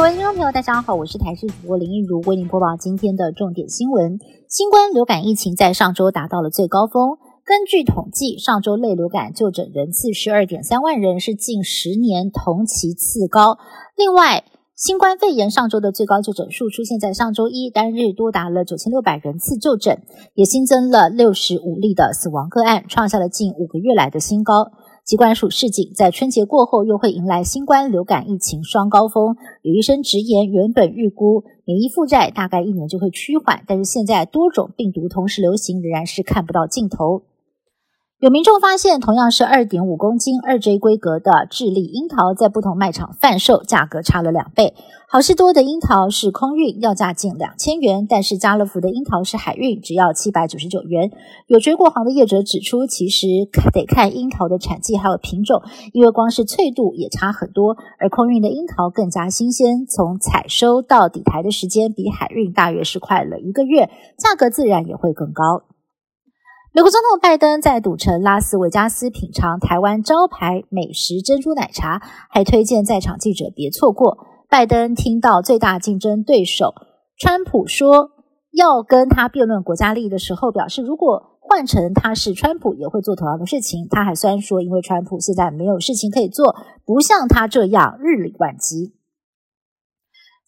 [0.00, 4.18] 各位听众朋友，大家好，我是台视主播林一如，为您播报今天的重点新闻。
[4.48, 13.58] 新冠流感疫情在上周达到了最高峰，根据统计，上周类流感就诊人次十二点三万人，是近十年同期次高。
[13.94, 14.42] 另外，
[14.74, 20.00] 新冠肺炎上周的最高就诊数出现在上周一，单日多达了九千六百人次就诊，
[20.32, 24.70] 也新增了六十五例的死亡个案，创下了近五个月来的新高。
[25.10, 29.34] 机关署市警，在春节过后又会迎来新冠流感疫情双高峰。
[29.62, 37.22] 有医生直言，原本预估免疫负债大概一年就会趋缓，但是现在多种病毒同时流行，仍然是看不到尽头。
[38.20, 44.74] 有民众发现，同样是二点五公斤二 J 规格的智利樱桃，在不同卖场贩售价格差了两倍。
[45.08, 51.10] 好事多的樱桃是空运，要价近两千元，但是家乐福的樱桃是海运，只要七百九十九元。
[51.46, 53.26] 有追过行的业者指出，其实
[53.72, 55.62] 得看樱桃的产季还有品种，
[55.94, 57.78] 因为光是脆度也差很多。
[57.98, 65.62] 而空运的樱桃更加新鲜，从采收到底台的时间比海运大约是快了一个月，价格自然也会更高。
[66.72, 74.18] 美国总统拜登在赌城拉斯维加斯品尝台湾招牌美食珍珠奶茶，还推荐在场记者别错过。
[74.48, 76.72] 拜登听到最大竞争对手
[77.18, 78.10] 川普说
[78.52, 83.88] 要跟他辩论国家利益的时候，表示如果换成他是川普，也会做同样的事情。
[83.90, 86.54] 他还虽说，因为川普现在没有事情可以做，
[86.86, 88.94] 不像他这样日理万机。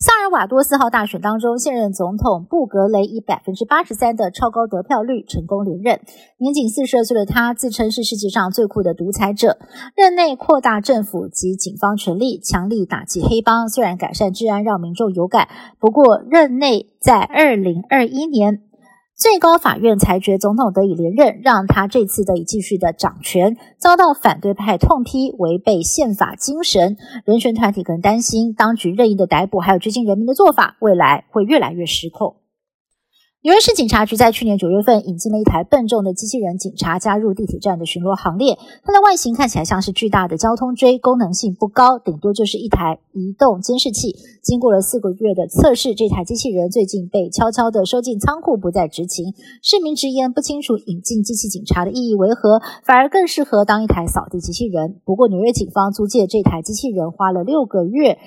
[0.03, 6.01] 萨尔瓦多四号大选当中，现任总统布格雷以百分之八十三的超高得票率成功连任。
[6.39, 9.59] 年仅四十二岁的他，自称是世界上最酷的独裁者。
[9.95, 13.69] 任内扩大政府及警方权力，强力打击黑帮。
[13.69, 15.47] 虽然改善治安让民众有感，
[15.79, 18.72] 不过任内在二零二一年。
[19.15, 26.97] 最高法院裁决总统得以连任，让他这次得以继续的掌权，遭到反对派痛批违背宪法精神。
[27.25, 32.37] 人权团体更担心，当局任意的逮捕还有执行人民的做法，未来会越来越失控。
[33.43, 38.57] 纽约市警察局在去年九月份引进了一台笨重的机器人警察，加入地铁站的巡逻行列。
[38.85, 44.15] 它的外形看起来像是巨大的交通锥，功能性不高，顶多就是一台移动监视器。
[44.45, 49.35] 经过了四个月的测试，这台机器人最近被悄悄地收进仓库，不再执勤。
[49.61, 55.01] 市民直言不清楚引进机器警察的意义为何，反而更适合当一台扫地机器人。
[55.05, 58.19] 不过，纽约警方租借这台机器人花了六个月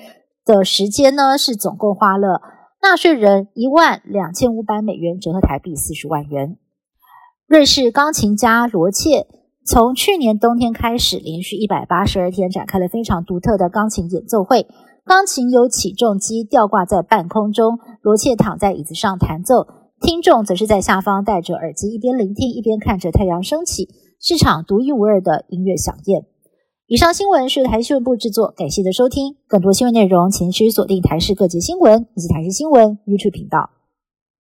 [0.44, 2.55] 的时间呢，是总共花了。
[2.88, 6.56] 纳税人一万两千五百美元，折合台币四十万元。
[7.48, 9.26] 瑞士钢琴家罗切
[9.66, 14.68] 从去年冬天开始，连续一百八十二天展开了非常独特的钢琴演奏会。
[15.04, 19.66] 钢琴由起重机吊挂在半空中，罗切躺在椅子上弹奏，
[20.00, 23.88] 听众则是在下方戴着耳机，一边聆听一边看着太阳升起，
[24.20, 26.22] 是场独一无二的音乐响宴。
[26.88, 29.34] 以上新闻是台新闻部制作，感谢的收听。
[29.48, 33.70] 更多新闻内容，请持续锁定台视各界新闻以及台视新闻 YouTube 频道。